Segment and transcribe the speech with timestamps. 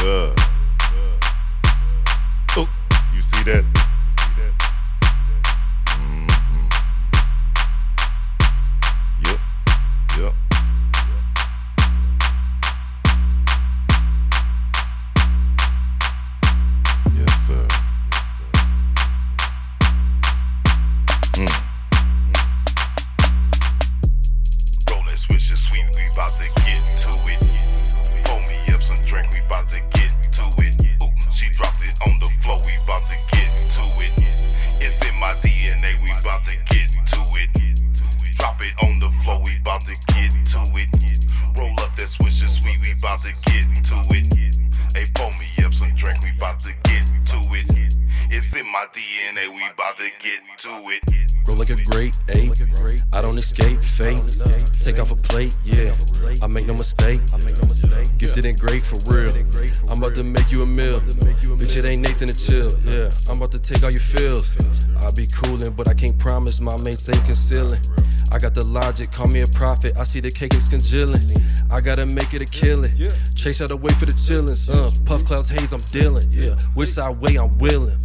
[0.00, 0.34] sir.
[2.56, 2.68] Oh,
[3.14, 3.79] you see that?
[43.22, 43.49] Sweet, we bout to
[48.72, 51.02] my DNA, we bout to get to it.
[51.44, 52.52] Grow like a great ape.
[53.12, 54.22] I don't escape fate.
[54.78, 55.90] Take off a plate, yeah.
[56.40, 57.18] I make no mistake.
[58.18, 59.32] Gifted and great for real.
[59.90, 60.96] I'm about to make you a meal.
[61.58, 62.70] Bitch, it ain't Nathan to chill.
[62.86, 64.54] Yeah, I'm about to take all your feels.
[65.02, 67.80] I be coolin', but I can't promise my mates ain't concealing.
[68.32, 69.92] I got the logic, call me a prophet.
[69.98, 71.20] I see the cake is congealing.
[71.70, 72.94] I gotta make it a killing.
[73.34, 74.70] Chase out the way for the chillins.
[74.70, 76.24] Uh, puff clouds haze, I'm dealing.
[76.30, 77.98] Yeah, which side way I'm willing.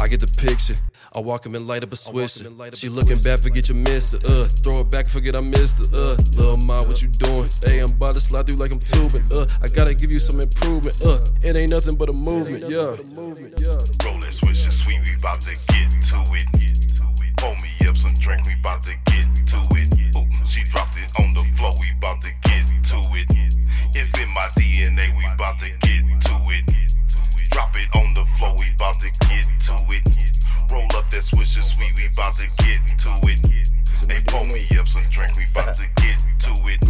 [0.00, 0.74] I get the picture.
[1.14, 2.48] I walk him and light up a swisher.
[2.74, 4.18] She looking back, forget you missed her.
[4.24, 5.96] Uh, throw it back, forget I missed her.
[5.96, 7.44] Uh, little ma, what you doing?
[7.62, 9.30] Hey, I'm about to slide through like I'm tubing.
[9.30, 10.96] Uh, I gotta give you some improvement.
[11.04, 12.64] Uh, it ain't nothing but a movement.
[12.70, 12.96] Yeah.
[13.12, 16.46] Roll that switch, it's sweet, we bout to get to it.
[17.36, 18.71] Pour me up some drink, we bout
[28.92, 30.72] floor, we bout to get to it.
[30.72, 33.81] Roll up that switch, it's sweet, we bout to get to it.
[34.08, 36.80] Hey, pour me up some drink, we bout to get to it.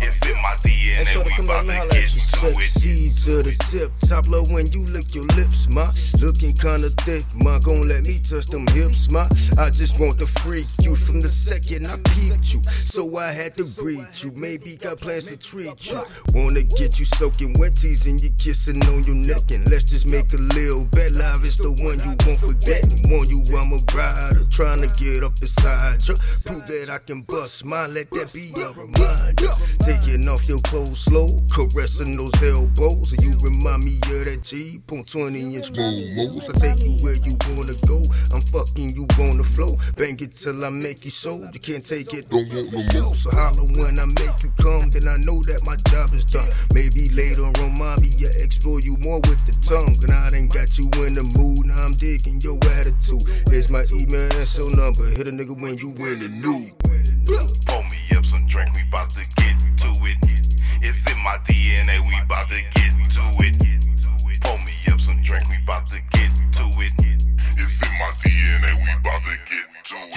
[0.00, 0.54] It's in my
[0.98, 2.70] And DNA, so to we come bout down and to get to it.
[2.70, 3.90] Succeed to the tip.
[4.08, 5.86] Top low when you lick your lips, ma.
[6.18, 7.58] Looking kinda thick, ma.
[7.58, 9.26] Gon' let me touch them hips, ma.
[9.58, 12.62] I just want to freak you from the second I peeped you.
[12.64, 14.32] So I had to greet you.
[14.34, 16.00] Maybe got plans to treat you.
[16.34, 19.50] Wanna get you soaking wet, teasing you, kissing on your neck.
[19.50, 21.12] And let's just make a little bet.
[21.12, 22.82] Live is the one you won't forget.
[23.10, 24.47] Want you, I'm a rider.
[24.58, 26.18] Trying to get up inside you.
[26.42, 27.94] Prove that I can bust mine.
[27.94, 29.54] Let that be a reminder.
[29.86, 33.14] Taking off your clothes slow, caressing those elbows.
[33.22, 36.50] You remind me of that Jeep on 20 inch momos.
[36.50, 38.02] I take you where you wanna go.
[38.34, 39.78] I'm fucking you on the floor.
[39.94, 41.38] Bang it till I make you so.
[41.54, 43.14] You can't take it, don't want no more.
[43.14, 46.50] So holler when I make you come, then I know that my job is done.
[46.74, 49.94] Maybe later on, mommy, I explore you more with the tongue.
[50.02, 53.22] And I done got you in the mood, now I'm digging your attitude.
[53.54, 55.04] Here's my email and so number.
[55.10, 56.72] Hit a nigga when you in the nude.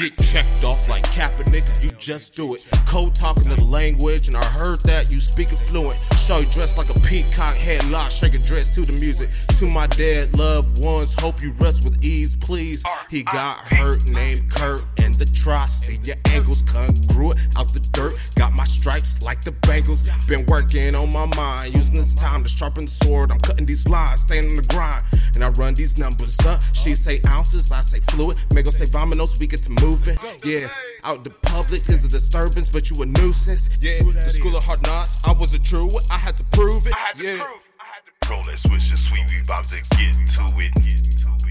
[0.01, 2.65] Get checked off like nigga, you just do it.
[2.87, 5.95] Code talking the language, and I heard that you speak it fluent.
[6.17, 9.29] Show you dressed like a peacock, headlock, shake a dress to the music.
[9.59, 12.83] To my dead loved ones, hope you rest with ease, please.
[13.11, 15.65] He got hurt, named Kurt, and the try.
[15.67, 18.13] See your angles congruent out the dirt.
[18.35, 20.01] Got my stripes like the Bengals.
[20.27, 23.31] Been working on my mind, using this time to sharpen the sword.
[23.31, 25.03] I'm cutting these lines, staying on the grind,
[25.35, 26.63] and I run these numbers up.
[26.73, 28.37] She say ounces, I say fluid.
[28.49, 30.17] Mego say vomino, we get to moving.
[30.43, 30.69] Yeah,
[31.03, 33.79] out the public is a disturbance, but you a nuisance.
[33.81, 35.89] Yeah, the school of hard knocks, I was a true.
[36.11, 36.93] I had to prove it.
[37.17, 37.43] Yeah.
[37.79, 38.41] I had to prove it.
[38.41, 40.71] Roll that switch, it's sweet, we bout to get to it.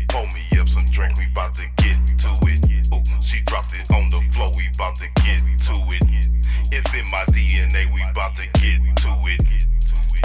[0.08, 2.60] Pour me up some drink, we bout to get to it.
[2.92, 6.06] Ooh, she dropped it on the floor, we bout to get to it.
[6.72, 9.42] It's in my DNA, we bout to get to it.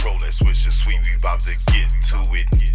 [0.03, 2.74] Roll that switch, it's sweet, we bout to get to it.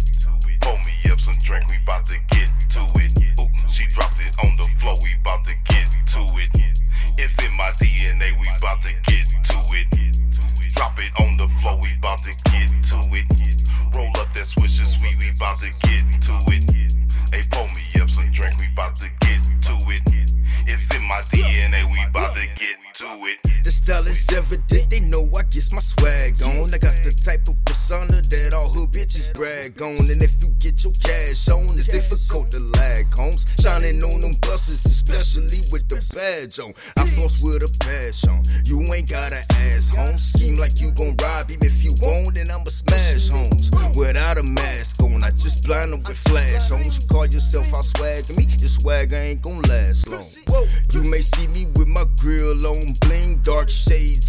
[21.11, 23.37] My DNA, we bout to get to it.
[23.65, 26.71] The style is evident, they know I get my swag on.
[26.73, 30.07] I got the type of persona that all hood bitches brag on.
[30.07, 33.43] And if you get your cash on, it's difficult to lag homes.
[33.59, 36.71] Shining on them buses, especially with the badge on.
[36.95, 38.39] I'm floss with a passion.
[38.63, 40.17] You ain't gotta ask home.
[40.17, 43.67] Scheme like you gon' rob him if you want, then I'ma smash homes.
[43.99, 47.03] Without a mask on, I just blind them with flash homes.
[47.03, 50.23] You call yourself out swagging me, your swag ain't gon' last long.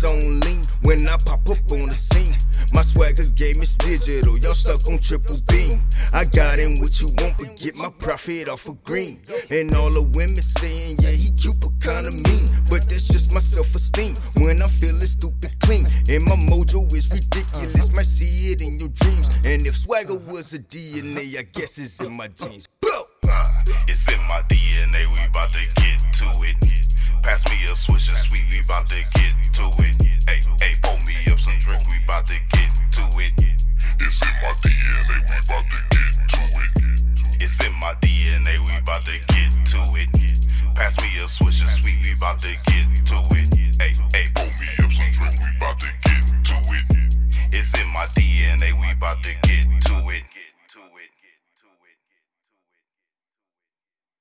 [0.05, 0.63] On lean.
[0.83, 2.35] When I pop up on the scene,
[2.73, 4.39] my swagger game is digital.
[4.39, 5.83] Y'all stuck on triple beam.
[6.13, 9.23] I got in what you want, but get my profit off of green.
[9.51, 12.47] And all the women saying, yeah, he cute, but kinda mean.
[12.69, 15.87] But that's just my self esteem when I'm feeling stupid clean.
[16.09, 17.93] And my mojo is ridiculous.
[17.93, 19.29] Might see it in your dreams.
[19.45, 22.67] And if swagger was a DNA, I guess it's in my genes.
[22.85, 23.45] Uh,
[23.89, 26.82] it's in my DNA, we bout to get to it.
[27.23, 29.97] Pass me a switch and sweet, we bout to get to it.
[30.27, 32.52] Hey, hey, pour me up some drink, we bout to get to